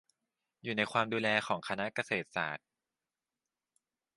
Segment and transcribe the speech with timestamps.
[0.63, 2.67] อยู่ในความดูแลของคณะเกษตรศาสตร์